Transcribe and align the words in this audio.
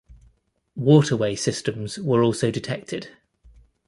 Waterway 0.75 1.35
systems 1.35 1.99
were 1.99 2.23
also 2.23 2.49
detected. 2.49 3.09